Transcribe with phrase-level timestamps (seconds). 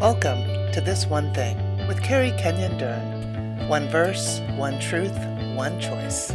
[0.00, 3.68] Welcome to This One Thing with Carrie Kenyon Dern.
[3.68, 5.14] One verse, one truth,
[5.54, 6.32] one choice.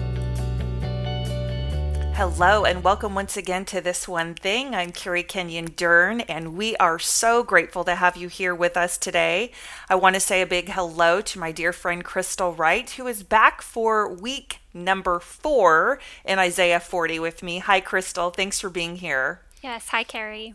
[2.13, 4.75] Hello, and welcome once again to This One Thing.
[4.75, 8.99] I'm Carrie Kenyon Dern, and we are so grateful to have you here with us
[8.99, 9.51] today.
[9.89, 13.23] I want to say a big hello to my dear friend Crystal Wright, who is
[13.23, 17.57] back for week number four in Isaiah 40 with me.
[17.57, 18.29] Hi, Crystal.
[18.29, 19.41] Thanks for being here.
[19.63, 19.87] Yes.
[19.87, 20.53] Hi, Carrie.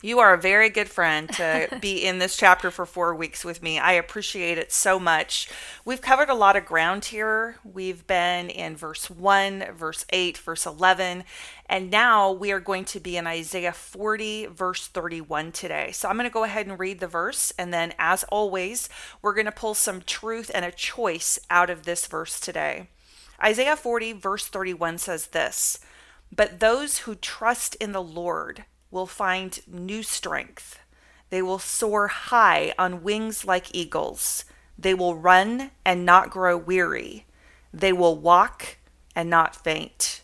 [0.00, 3.64] You are a very good friend to be in this chapter for four weeks with
[3.64, 3.80] me.
[3.80, 5.50] I appreciate it so much.
[5.84, 7.56] We've covered a lot of ground here.
[7.64, 11.24] We've been in verse 1, verse 8, verse 11,
[11.66, 15.90] and now we are going to be in Isaiah 40, verse 31 today.
[15.90, 18.88] So I'm going to go ahead and read the verse, and then, as always,
[19.20, 22.86] we're going to pull some truth and a choice out of this verse today.
[23.42, 25.80] Isaiah 40, verse 31 says this
[26.30, 30.78] But those who trust in the Lord, will find new strength.
[31.30, 34.44] They will soar high on wings like eagles.
[34.78, 37.26] They will run and not grow weary.
[37.72, 38.78] They will walk
[39.14, 40.22] and not faint.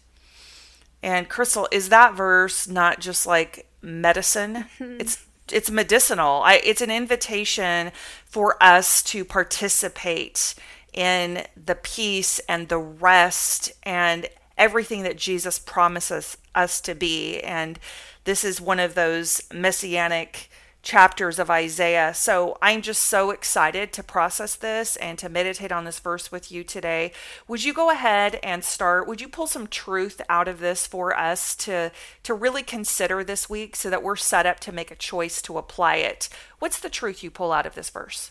[1.02, 4.66] And Crystal, is that verse not just like medicine?
[4.78, 5.00] Mm-hmm.
[5.00, 6.40] it's it's medicinal.
[6.42, 7.92] I, it's an invitation
[8.24, 10.54] for us to participate
[10.94, 17.40] in the peace and the rest and everything that Jesus promises us to be.
[17.40, 17.78] And
[18.24, 20.48] this is one of those messianic
[20.84, 22.12] chapters of Isaiah.
[22.14, 26.52] So I'm just so excited to process this and to meditate on this verse with
[26.52, 27.10] you today.
[27.48, 29.08] Would you go ahead and start?
[29.08, 31.90] Would you pull some truth out of this for us to
[32.22, 35.58] to really consider this week so that we're set up to make a choice to
[35.58, 36.28] apply it?
[36.58, 38.30] What's the truth you pull out of this verse?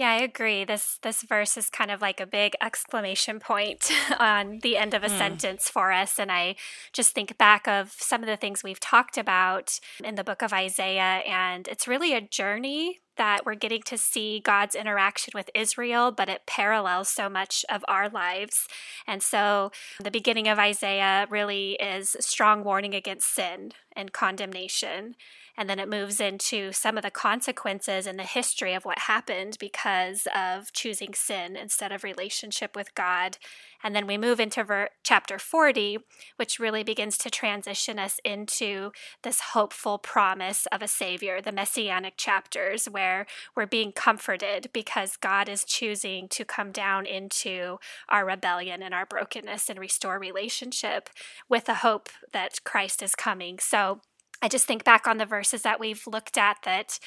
[0.00, 0.64] Yeah, I agree.
[0.64, 5.04] This this verse is kind of like a big exclamation point on the end of
[5.04, 5.18] a mm.
[5.18, 6.56] sentence for us and I
[6.94, 10.54] just think back of some of the things we've talked about in the book of
[10.54, 16.10] Isaiah and it's really a journey that we're getting to see God's interaction with Israel,
[16.10, 18.68] but it parallels so much of our lives.
[19.06, 19.70] And so
[20.02, 25.16] the beginning of Isaiah really is strong warning against sin and condemnation.
[25.60, 29.58] And then it moves into some of the consequences and the history of what happened
[29.60, 33.36] because of choosing sin instead of relationship with God.
[33.84, 35.98] And then we move into ver- chapter 40,
[36.36, 42.14] which really begins to transition us into this hopeful promise of a Savior, the messianic
[42.16, 47.78] chapters, where we're being comforted because God is choosing to come down into
[48.08, 51.10] our rebellion and our brokenness and restore relationship
[51.50, 53.58] with the hope that Christ is coming.
[53.58, 54.00] So,
[54.42, 56.98] I just think back on the verses that we've looked at that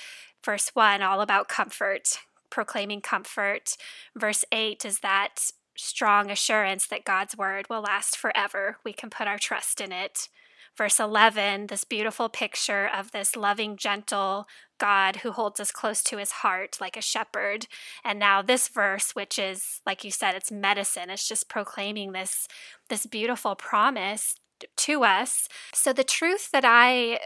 [0.43, 3.75] verse 1 all about comfort, proclaiming comfort.
[4.15, 8.77] Verse 8 is that strong assurance that God's word will last forever.
[8.83, 10.29] We can put our trust in it.
[10.77, 14.47] Verse 11, this beautiful picture of this loving, gentle
[14.79, 17.67] God who holds us close to his heart like a shepherd.
[18.03, 21.11] And now this verse, which is, like you said, it's medicine.
[21.11, 22.47] It's just proclaiming this,
[22.89, 24.35] this beautiful promise
[24.77, 25.47] to us.
[25.73, 27.19] So, the truth that I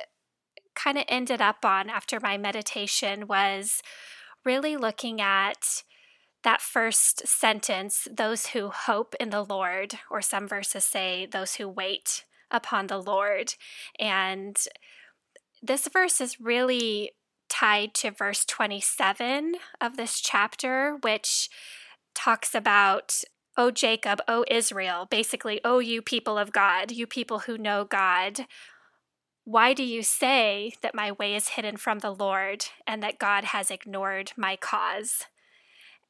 [0.75, 3.81] kind of ended up on after my meditation was
[4.46, 5.84] really looking at
[6.44, 11.68] that first sentence those who hope in the Lord, or some verses say those who
[11.68, 13.56] wait upon the Lord.
[14.00, 14.58] And
[15.62, 17.12] this verse is really
[17.50, 21.50] tied to verse 27 of this chapter, which
[22.14, 23.24] talks about
[23.57, 28.45] O Jacob, O Israel, basically, O you people of God, you people who know God,
[29.45, 33.46] why do you say that my way is hidden from the Lord and that God
[33.46, 35.23] has ignored my cause?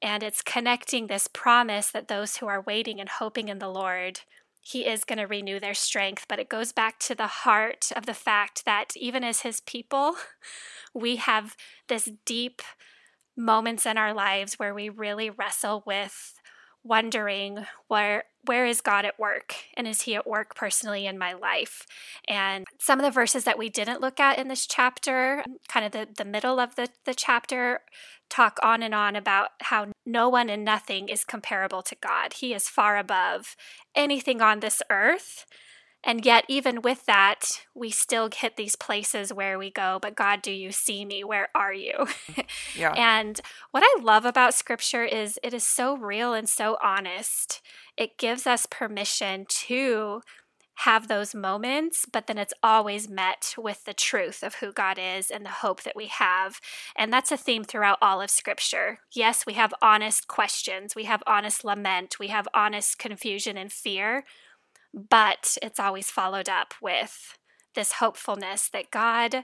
[0.02, 4.22] And it's connecting this promise that those who are waiting and hoping in the Lord,
[4.60, 6.26] He is going to renew their strength.
[6.28, 10.16] But it goes back to the heart of the fact that even as His people,
[10.94, 11.56] we have
[11.88, 12.62] this deep
[13.36, 16.37] moments in our lives where we really wrestle with
[16.88, 21.34] wondering where where is God at work and is he at work personally in my
[21.34, 21.86] life?
[22.28, 25.92] And some of the verses that we didn't look at in this chapter, kind of
[25.92, 27.82] the, the middle of the, the chapter,
[28.30, 32.34] talk on and on about how no one and nothing is comparable to God.
[32.34, 33.56] He is far above
[33.96, 35.46] anything on this earth.
[36.04, 40.42] And yet, even with that, we still hit these places where we go, but God,
[40.42, 41.24] do you see me?
[41.24, 42.08] Where are you?
[42.76, 42.94] yeah.
[42.94, 43.42] And
[43.72, 47.62] what I love about scripture is it is so real and so honest.
[47.98, 50.22] It gives us permission to
[50.82, 55.32] have those moments, but then it's always met with the truth of who God is
[55.32, 56.60] and the hope that we have.
[56.96, 59.00] And that's a theme throughout all of Scripture.
[59.12, 64.24] Yes, we have honest questions, we have honest lament, we have honest confusion and fear,
[64.94, 67.38] but it's always followed up with
[67.76, 69.44] this hopefulness that God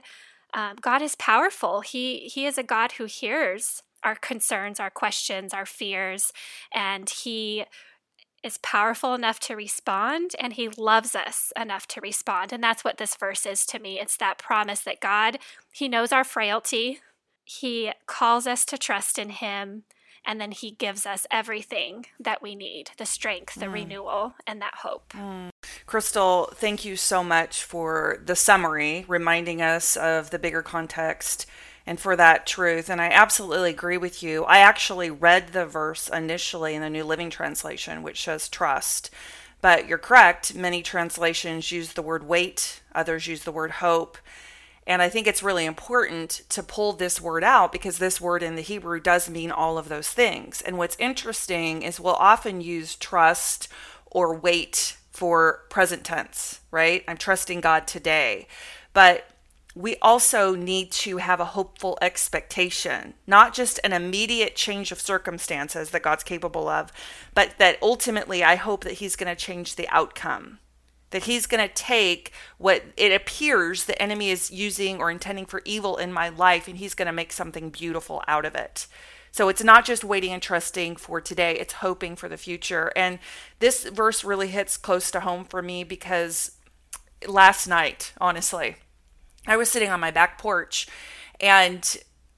[0.52, 1.80] um, God is powerful.
[1.80, 6.32] He He is a God who hears our concerns, our questions, our fears,
[6.72, 7.64] and He
[8.44, 12.52] is powerful enough to respond and he loves us enough to respond.
[12.52, 13.98] And that's what this verse is to me.
[13.98, 15.38] It's that promise that God,
[15.72, 17.00] he knows our frailty.
[17.42, 19.84] He calls us to trust in him
[20.24, 23.74] and then he gives us everything that we need the strength, the mm.
[23.74, 25.12] renewal, and that hope.
[25.12, 25.50] Mm.
[25.86, 31.46] Crystal, thank you so much for the summary, reminding us of the bigger context
[31.86, 32.88] and for that truth.
[32.88, 34.44] And I absolutely agree with you.
[34.44, 39.10] I actually read the verse initially in the New Living Translation, which says trust.
[39.60, 40.54] But you're correct.
[40.54, 44.18] Many translations use the word wait, others use the word hope.
[44.86, 48.54] And I think it's really important to pull this word out because this word in
[48.54, 50.60] the Hebrew does mean all of those things.
[50.60, 53.68] And what's interesting is we'll often use trust
[54.06, 57.02] or wait for present tense, right?
[57.08, 58.46] I'm trusting God today.
[58.92, 59.26] But
[59.74, 65.90] we also need to have a hopeful expectation, not just an immediate change of circumstances
[65.90, 66.92] that God's capable of,
[67.34, 70.60] but that ultimately I hope that He's going to change the outcome
[71.14, 75.62] that he's going to take what it appears the enemy is using or intending for
[75.64, 78.88] evil in my life and he's going to make something beautiful out of it.
[79.30, 82.90] So it's not just waiting and trusting for today, it's hoping for the future.
[82.96, 83.20] And
[83.60, 86.50] this verse really hits close to home for me because
[87.28, 88.74] last night, honestly,
[89.46, 90.88] I was sitting on my back porch
[91.40, 91.96] and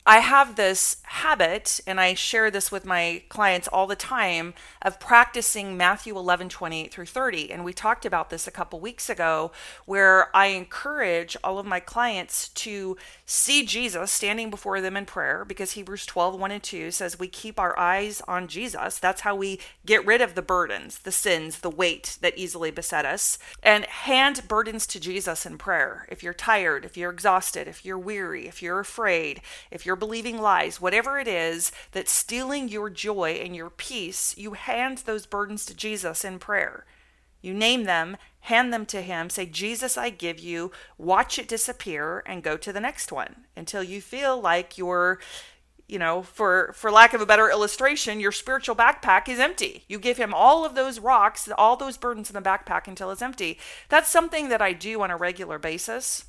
[0.08, 5.00] I have this habit, and I share this with my clients all the time, of
[5.00, 7.50] practicing Matthew 11, 28 through 30.
[7.50, 9.50] And we talked about this a couple weeks ago,
[9.85, 15.44] where I encourage all of my clients to see Jesus standing before them in prayer,
[15.44, 19.00] because Hebrews 12, 1 and 2 says we keep our eyes on Jesus.
[19.00, 23.05] That's how we get rid of the burdens, the sins, the weight that easily beset
[23.05, 26.06] us, and hand burdens to Jesus in prayer.
[26.08, 29.41] If you're tired, if you're exhausted, if you're weary, if you're afraid,
[29.73, 34.37] if you're you're believing lies, whatever it is that's stealing your joy and your peace,
[34.37, 36.84] you hand those burdens to Jesus in prayer.
[37.40, 42.22] You name them, hand them to Him, say, Jesus, I give you, watch it disappear,
[42.26, 43.46] and go to the next one.
[43.56, 45.19] Until you feel like you're
[45.88, 49.84] you know for for lack of a better illustration your spiritual backpack is empty.
[49.88, 53.22] You give him all of those rocks all those burdens in the backpack until it's
[53.22, 53.58] empty.
[53.88, 56.25] That's something that i do on a regular basis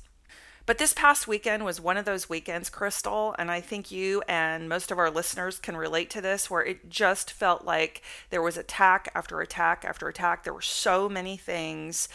[0.68, 4.68] but this past weekend was one of those weekends, Crystal, and I think you and
[4.68, 8.58] most of our listeners can relate to this, where it just felt like there was
[8.58, 10.44] attack after attack after attack.
[10.44, 12.10] There were so many things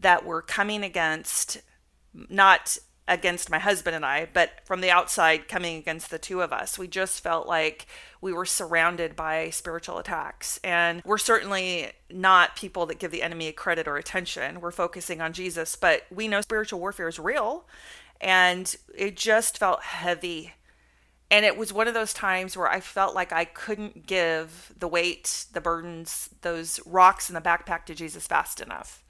[0.00, 1.60] that were coming against,
[2.14, 2.78] not
[3.08, 6.78] against my husband and I, but from the outside coming against the two of us.
[6.78, 7.86] We just felt like
[8.20, 10.60] we were surrounded by spiritual attacks.
[10.62, 14.60] And we're certainly not people that give the enemy credit or attention.
[14.60, 17.66] We're focusing on Jesus, but we know spiritual warfare is real
[18.20, 20.52] and it just felt heavy.
[21.30, 24.88] And it was one of those times where I felt like I couldn't give the
[24.88, 29.02] weight, the burdens, those rocks in the backpack to Jesus fast enough.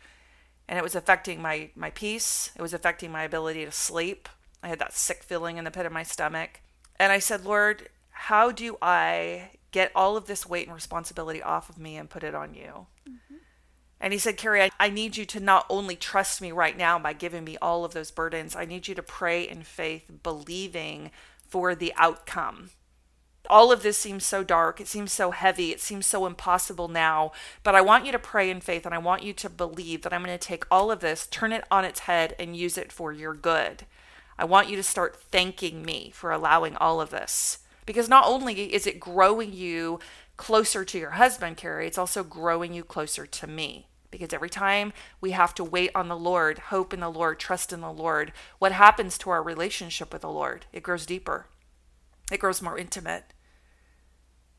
[0.69, 2.51] And it was affecting my, my peace.
[2.57, 4.29] It was affecting my ability to sleep.
[4.63, 6.61] I had that sick feeling in the pit of my stomach.
[6.97, 11.71] And I said, Lord, how do I get all of this weight and responsibility off
[11.71, 12.87] of me and put it on you?
[13.09, 13.37] Mm-hmm.
[14.01, 16.99] And he said, Carrie, I, I need you to not only trust me right now
[16.99, 21.11] by giving me all of those burdens, I need you to pray in faith, believing
[21.49, 22.71] for the outcome.
[23.49, 24.81] All of this seems so dark.
[24.81, 25.73] It seems so heavy.
[25.73, 27.33] It seems so impossible now.
[27.63, 30.13] But I want you to pray in faith and I want you to believe that
[30.13, 32.93] I'm going to take all of this, turn it on its head, and use it
[32.93, 33.85] for your good.
[34.39, 37.59] I want you to start thanking me for allowing all of this.
[37.87, 39.99] Because not only is it growing you
[40.37, 43.87] closer to your husband, Carrie, it's also growing you closer to me.
[44.11, 47.73] Because every time we have to wait on the Lord, hope in the Lord, trust
[47.73, 50.67] in the Lord, what happens to our relationship with the Lord?
[50.73, 51.47] It grows deeper,
[52.31, 53.25] it grows more intimate.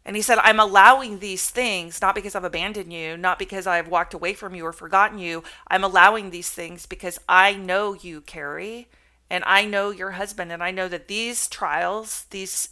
[0.05, 3.87] And he said, I'm allowing these things not because I've abandoned you, not because I've
[3.89, 5.43] walked away from you or forgotten you.
[5.67, 8.87] I'm allowing these things because I know you, Carrie,
[9.29, 12.69] and I know your husband, and I know that these trials, these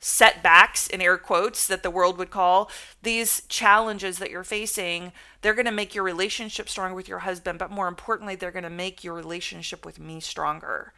[0.00, 2.70] setbacks in air quotes that the world would call
[3.02, 5.12] these challenges that you're facing
[5.42, 8.62] they're going to make your relationship stronger with your husband but more importantly they're going
[8.62, 10.94] to make your relationship with me stronger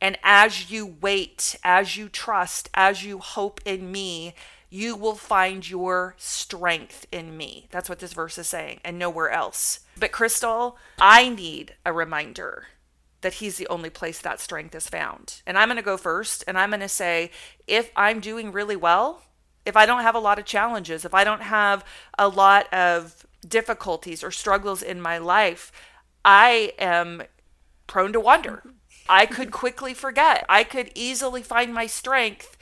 [0.00, 4.34] and as you wait as you trust as you hope in me
[4.72, 9.30] you will find your strength in me that's what this verse is saying and nowhere
[9.30, 12.66] else but crystal i need a reminder
[13.22, 15.40] that he's the only place that strength is found.
[15.46, 17.30] And I'm going to go first and I'm going to say
[17.66, 19.22] if I'm doing really well,
[19.64, 21.84] if I don't have a lot of challenges, if I don't have
[22.18, 25.72] a lot of difficulties or struggles in my life,
[26.24, 27.22] I am
[27.86, 28.62] prone to wonder.
[29.08, 30.44] I could quickly forget.
[30.48, 32.56] I could easily find my strength,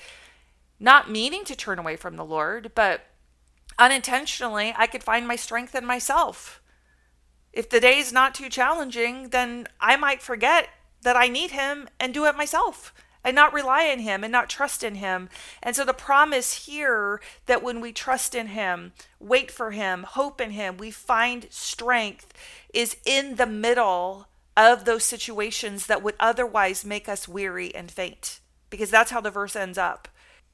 [0.81, 3.03] not meaning to turn away from the Lord, but
[3.79, 6.61] unintentionally, I could find my strength in myself.
[7.53, 10.71] If the day is not too challenging, then I might forget
[11.03, 12.93] that I need Him and do it myself
[13.25, 15.29] and not rely on him and not trust in him.
[15.63, 20.41] And so the promise here that when we trust in him, wait for him, hope
[20.41, 22.33] in him, we find strength
[22.73, 28.41] is in the middle of those situations that would otherwise make us weary and faint.
[28.69, 30.09] Because that's how the verse ends up.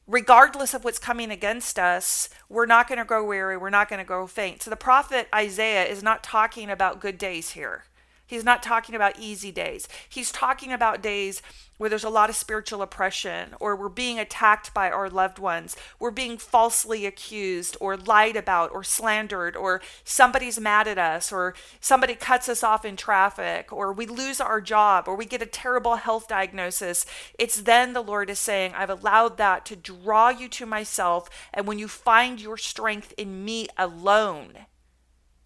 [0.09, 3.99] Regardless of what's coming against us, we're not going to grow weary, we're not going
[3.99, 4.63] to grow faint.
[4.63, 7.85] So the prophet Isaiah is not talking about good days here.
[8.26, 9.88] He's not talking about easy days.
[10.09, 11.42] He's talking about days
[11.78, 15.76] where there's a lot of spiritual oppression, or we're being attacked by our loved ones,
[15.99, 21.54] we're being falsely accused, or lied about, or slandered, or somebody's mad at us, or
[21.78, 25.47] somebody cuts us off in traffic, or we lose our job, or we get a
[25.47, 27.04] terrible health diagnosis.
[27.38, 31.66] It's then the Lord is saying, I've allowed that to draw you to myself, and
[31.66, 34.66] when you find your strength in me alone,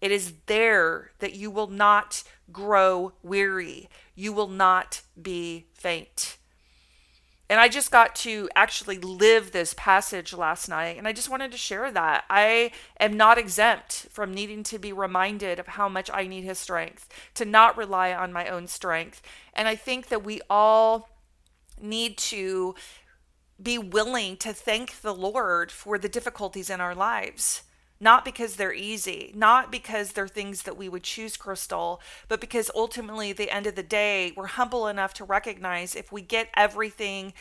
[0.01, 3.87] it is there that you will not grow weary.
[4.15, 6.37] You will not be faint.
[7.49, 11.51] And I just got to actually live this passage last night, and I just wanted
[11.51, 12.23] to share that.
[12.29, 16.59] I am not exempt from needing to be reminded of how much I need His
[16.59, 19.21] strength, to not rely on my own strength.
[19.53, 21.09] And I think that we all
[21.79, 22.73] need to
[23.61, 27.63] be willing to thank the Lord for the difficulties in our lives
[28.01, 32.71] not because they're easy, not because they're things that we would choose, Crystal, but because
[32.75, 36.49] ultimately, at the end of the day, we're humble enough to recognize if we get
[36.57, 37.31] everything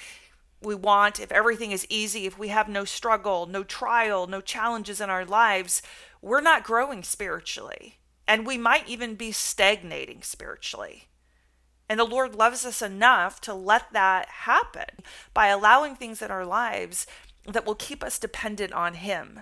[0.62, 5.00] we want, if everything is easy, if we have no struggle, no trial, no challenges
[5.00, 5.81] in our lives,
[6.21, 7.97] we're not growing spiritually.
[8.29, 11.09] And we might even be stagnating spiritually.
[11.88, 15.02] And the Lord loves us enough to let that happen
[15.33, 17.07] by allowing things in our lives
[17.47, 19.40] that will keep us dependent on Him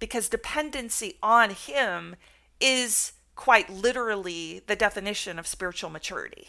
[0.00, 2.16] because dependency on Him
[2.60, 6.48] is quite literally the definition of spiritual maturity.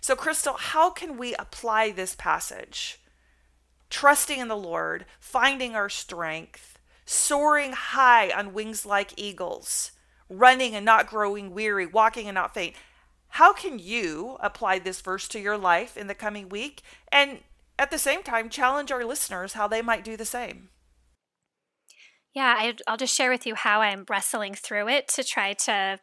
[0.00, 3.00] So, Crystal, how can we apply this passage?
[3.88, 9.92] Trusting in the Lord, finding our strength, soaring high on wings like eagles,
[10.28, 12.74] running and not growing weary, walking and not faint.
[13.30, 17.40] How can you apply this verse to your life in the coming week and
[17.78, 20.70] at the same time challenge our listeners how they might do the same?
[22.36, 25.98] Yeah, I, will just share with you how I'm wrestling through it to try to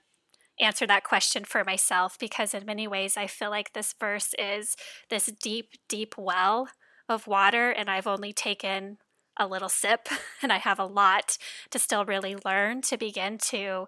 [0.59, 4.75] answer that question for myself because, in many ways, I feel like this verse is
[5.11, 6.69] this deep, deep well
[7.07, 8.97] of water, and I've only taken
[9.37, 10.09] a little sip,
[10.41, 11.37] and I have a lot
[11.69, 13.85] to still really learn to begin to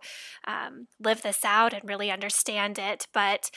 [0.48, 3.08] um, live this out and really understand it.
[3.12, 3.50] But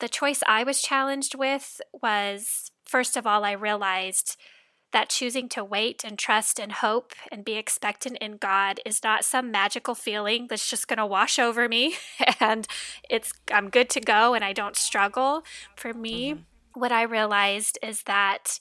[0.00, 4.36] the choice I was challenged with was first of all, I realized
[4.92, 9.24] that choosing to wait and trust and hope and be expectant in God is not
[9.24, 11.96] some magical feeling that's just going to wash over me
[12.40, 12.66] and
[13.08, 15.42] it's I'm good to go and I don't struggle.
[15.76, 16.80] For me, mm-hmm.
[16.80, 18.58] what I realized is that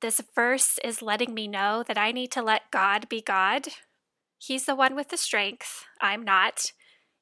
[0.00, 3.68] this verse is letting me know that I need to let God be God.
[4.36, 5.84] He's the one with the strength.
[6.00, 6.72] I'm not.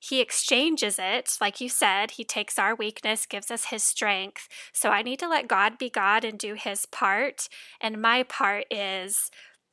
[0.03, 4.49] He exchanges it, like you said, he takes our weakness, gives us his strength.
[4.73, 7.49] So I need to let God be God and do his part.
[7.83, 9.31] And my part is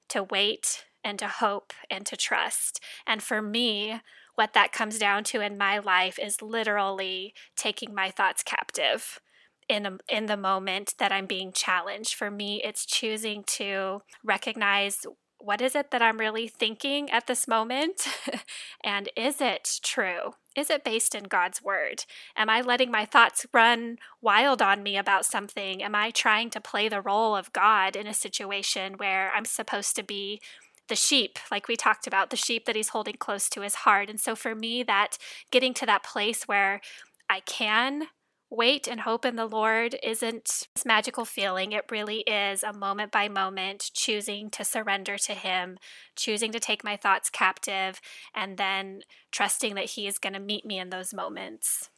[0.10, 2.81] to wait and to hope and to trust.
[3.07, 4.01] And for me,
[4.36, 9.22] what that comes down to in my life is literally taking my thoughts captive
[9.69, 12.13] in a, in the moment that I'm being challenged.
[12.13, 15.05] For me, it's choosing to recognize
[15.39, 18.08] what is it that I'm really thinking at this moment?
[18.84, 20.34] and is it true?
[20.56, 22.06] Is it based in God's word?
[22.36, 25.84] Am I letting my thoughts run wild on me about something?
[25.84, 29.96] Am I trying to play the role of God in a situation where I'm supposed
[29.98, 30.41] to be
[30.89, 34.10] the sheep, like we talked about, the sheep that he's holding close to his heart?
[34.10, 35.17] And so for me, that
[35.51, 36.82] getting to that place where
[37.29, 38.08] I can
[38.50, 41.74] Wait and hope in the Lord isn't this magical feeling.
[41.74, 45.77] It really is a moment by moment choosing to surrender to Him,
[46.16, 48.00] choosing to take my thoughts captive,
[48.34, 49.01] and then
[49.32, 51.89] trusting that He is going to meet me in those moments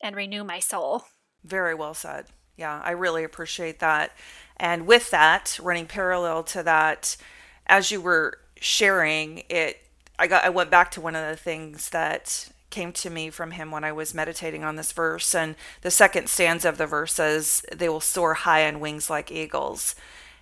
[0.00, 1.04] and renew my soul.
[1.42, 2.26] Very well said.
[2.56, 4.12] Yeah, I really appreciate that.
[4.56, 7.16] And with that, running parallel to that,
[7.66, 9.78] as you were sharing it,
[10.18, 13.52] I got I went back to one of the things that came to me from
[13.52, 15.34] him when I was meditating on this verse.
[15.34, 19.32] And the second stanza of the verse says, They will soar high on wings like
[19.32, 19.94] eagles.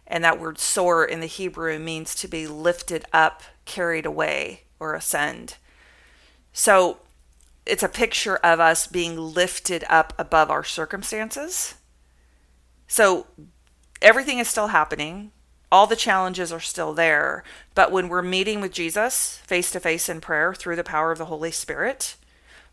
[0.07, 4.95] And that word soar in the Hebrew means to be lifted up, carried away, or
[4.95, 5.57] ascend.
[6.53, 6.99] So
[7.67, 11.75] it's a picture of us being lifted up above our circumstances
[12.89, 13.27] So
[14.03, 15.33] everything is still happening.
[15.73, 17.45] All the challenges are still there.
[17.75, 21.19] But when we're meeting with Jesus face to face in prayer through the power of
[21.19, 22.17] the Holy Spirit,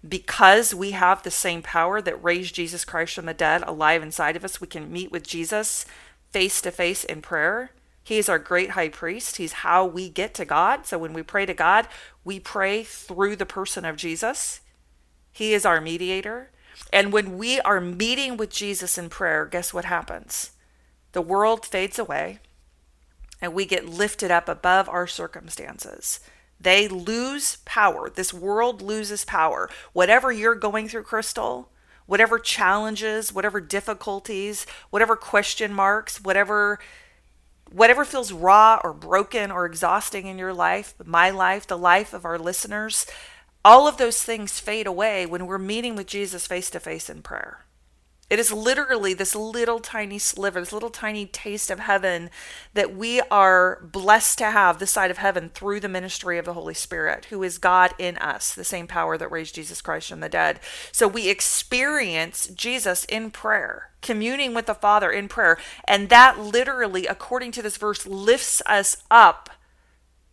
[0.08, 4.36] because we have the same power that raised Jesus Christ from the dead alive inside
[4.36, 5.86] of us, we can meet with Jesus
[6.32, 7.72] face to face in prayer.
[8.04, 9.38] He is our great high priest.
[9.38, 10.88] He's how we get to God.
[10.88, 11.88] So when we pray to God,
[12.24, 14.62] we pray through the person of Jesus.
[15.32, 16.50] He is our mediator.
[16.92, 20.52] And when we are meeting with Jesus in prayer, guess what happens?
[21.12, 22.40] The world fades away
[23.40, 26.20] and we get lifted up above our circumstances.
[26.62, 28.10] They lose power.
[28.10, 29.70] This world loses power.
[29.94, 31.70] Whatever you're going through, Crystal,
[32.06, 36.80] whatever challenges, whatever difficulties, whatever question marks, whatever
[37.72, 42.26] whatever feels raw or broken or exhausting in your life, my life, the life of
[42.26, 43.06] our listeners,
[43.64, 47.22] all of those things fade away when we're meeting with Jesus face to face in
[47.22, 47.64] prayer.
[48.32, 52.30] It is literally this little tiny sliver, this little tiny taste of heaven
[52.74, 56.54] that we are blessed to have this side of heaven through the ministry of the
[56.54, 60.22] Holy Spirit, who is God in us, the same power that raised Jesus Christ from
[60.22, 60.62] the dead.
[60.94, 65.58] So we experience Jesus in prayer, communing with the Father in prayer.
[65.86, 69.50] And that literally, according to this verse, lifts us up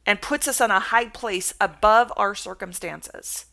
[0.06, 3.46] and puts us on a high place above our circumstances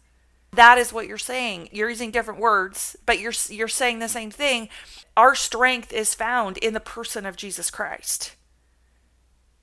[0.56, 1.70] that is what you're saying.
[1.72, 4.70] You're using different words, but you're you're saying the same thing.
[5.16, 8.36] Our strength is found in the person of Jesus Christ.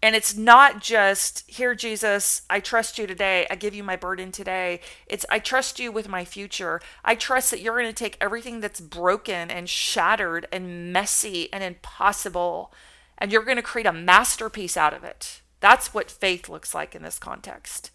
[0.04, 3.46] And it's not just, here, Jesus, I trust you today.
[3.48, 4.80] I give you my burden today.
[5.06, 6.80] It's, I trust you with my future.
[7.04, 11.62] I trust that you're going to take everything that's broken and shattered and messy and
[11.62, 12.72] impossible,
[13.16, 15.40] and you're going to create a masterpiece out of it.
[15.60, 17.92] That's what faith looks like in this context.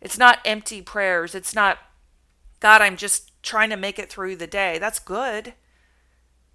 [0.00, 1.34] It's not empty prayers.
[1.34, 1.78] It's not,
[2.60, 4.78] God, I'm just trying to make it through the day.
[4.78, 5.54] That's good.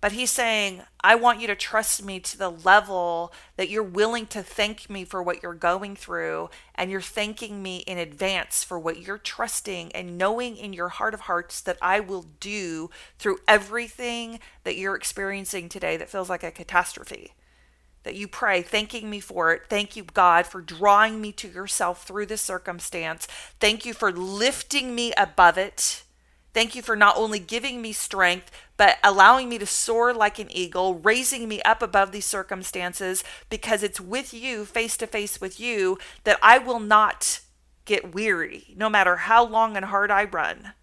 [0.02, 4.28] But he's saying, I want you to trust me to the level that you're willing
[4.28, 6.50] to thank me for what you're going through.
[6.76, 11.16] And you're thanking me in advance for what you're trusting and knowing in your heart
[11.16, 16.44] of hearts that I will do through everything that you're experiencing today that feels like
[16.44, 17.34] a catastrophe
[18.06, 19.64] that you pray, thanking me for it.
[19.68, 23.28] Thank you, God, for drawing me to yourself through this circumstance.
[23.60, 26.04] Thank you for lifting me above it.
[26.54, 30.50] Thank you for not only giving me strength, but allowing me to soar like an
[30.50, 35.60] eagle, raising me up above these circumstances because it's with you, face to face with
[35.60, 37.42] you, that I will not
[37.84, 40.74] get weary, no matter how long and hard I run.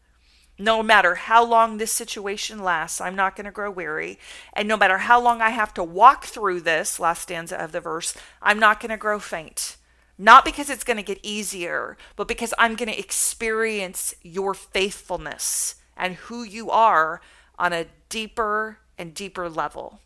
[0.58, 4.18] No matter how long this situation lasts, I'm not going to grow weary.
[4.52, 7.80] And no matter how long I have to walk through this, last stanza of the
[7.80, 9.76] verse, I'm not going to grow faint.
[10.18, 15.76] Not because it's going to get easier, but because I'm going to experience your faithfulness
[15.96, 17.20] and who you are
[17.58, 20.00] on a deeper and deeper level.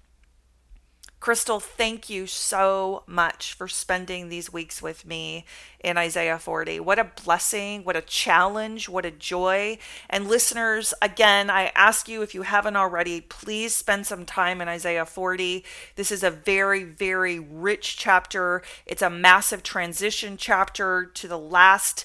[1.27, 5.45] Crystal, thank you so much for spending these weeks with me
[5.81, 6.79] in Isaiah 40.
[6.79, 9.79] What a blessing, what a challenge, what a joy.
[10.09, 14.69] And listeners, again, I ask you if you haven't already, please spend some time in
[14.69, 15.65] Isaiah 40.
[15.97, 18.63] This is a very, very rich chapter.
[18.87, 22.05] It's a massive transition chapter to the last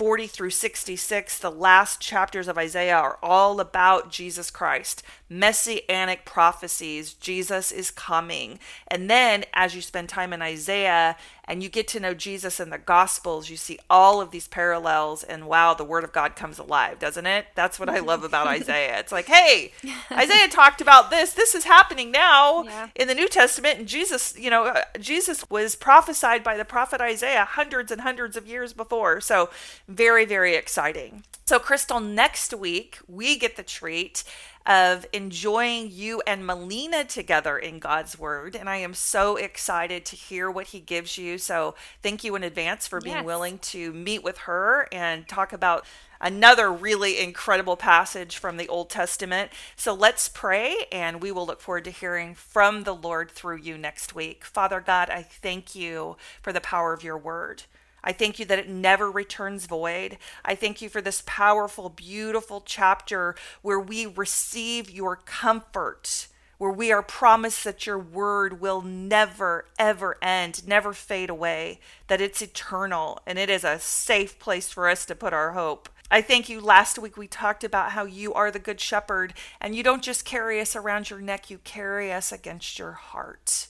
[0.00, 7.12] 40 through 66, the last chapters of Isaiah are all about Jesus Christ, messianic prophecies.
[7.12, 8.58] Jesus is coming.
[8.88, 11.16] And then as you spend time in Isaiah
[11.50, 15.24] and you get to know Jesus in the Gospels, you see all of these parallels,
[15.24, 17.46] and wow, the Word of God comes alive, doesn't it?
[17.56, 19.00] That's what I love about Isaiah.
[19.00, 19.72] It's like, hey,
[20.12, 21.32] Isaiah talked about this.
[21.32, 22.88] This is happening now yeah.
[22.94, 27.00] in the New Testament, and Jesus, you know, uh, Jesus was prophesied by the prophet
[27.00, 29.20] Isaiah hundreds and hundreds of years before.
[29.20, 29.50] So,
[29.88, 31.24] very, very exciting.
[31.46, 34.22] So, Crystal, next week we get the treat
[34.66, 38.54] of enjoying you and Melina together in God's Word.
[38.54, 41.38] And I am so excited to hear what He gives you.
[41.38, 43.24] So thank you in advance for being yes.
[43.24, 45.86] willing to meet with her and talk about
[46.20, 49.50] another really incredible passage from the Old Testament.
[49.76, 53.78] So let's pray, and we will look forward to hearing from the Lord through you
[53.78, 54.44] next week.
[54.44, 57.62] Father God, I thank you for the power of your word.
[58.02, 60.18] I thank you that it never returns void.
[60.44, 66.92] I thank you for this powerful, beautiful chapter where we receive your comfort, where we
[66.92, 73.20] are promised that your word will never, ever end, never fade away, that it's eternal,
[73.26, 75.88] and it is a safe place for us to put our hope.
[76.10, 76.60] I thank you.
[76.60, 80.24] Last week we talked about how you are the good shepherd, and you don't just
[80.24, 83.68] carry us around your neck, you carry us against your heart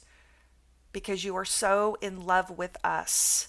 [0.92, 3.48] because you are so in love with us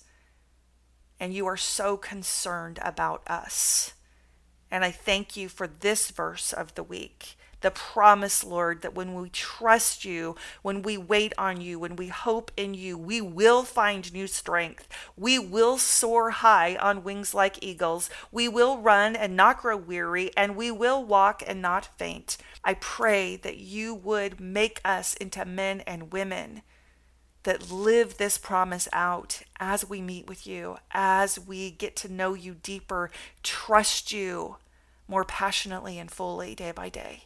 [1.22, 3.94] and you are so concerned about us.
[4.72, 9.14] And I thank you for this verse of the week the promise, Lord, that when
[9.14, 13.62] we trust you, when we wait on you, when we hope in you, we will
[13.62, 14.88] find new strength.
[15.16, 18.10] We will soar high on wings like eagles.
[18.32, 22.38] We will run and not grow weary, and we will walk and not faint.
[22.64, 26.64] I pray that you would make us into men and women
[27.44, 32.34] that live this promise out as we meet with you, as we get to know
[32.34, 33.10] you deeper,
[33.44, 34.58] trust you
[35.08, 37.24] more passionately and fully day by day.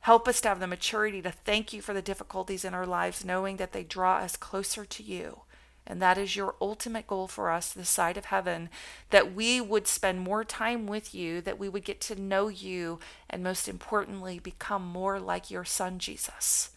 [0.00, 3.24] Help us to have the maturity to thank you for the difficulties in our lives,
[3.24, 5.40] knowing that they draw us closer to you.
[5.86, 8.70] And that is your ultimate goal for us, this side of heaven,
[9.10, 13.00] that we would spend more time with you, that we would get to know you,
[13.28, 16.70] and most importantly, become more like your son, Jesus.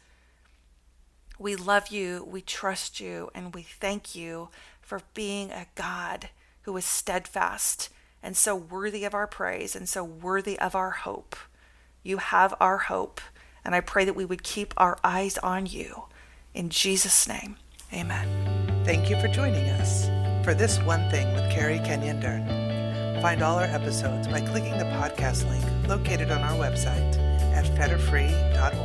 [1.39, 4.49] We love you, we trust you, and we thank you
[4.81, 6.29] for being a God
[6.61, 7.89] who is steadfast
[8.21, 11.35] and so worthy of our praise and so worthy of our hope.
[12.03, 13.19] You have our hope,
[13.65, 16.03] and I pray that we would keep our eyes on you.
[16.53, 17.57] In Jesus' name,
[17.91, 18.83] amen.
[18.85, 20.05] Thank you for joining us
[20.45, 23.21] for This One Thing with Carrie Kenyon Dern.
[23.21, 27.17] Find all our episodes by clicking the podcast link located on our website
[27.53, 28.82] at fetterfree.org.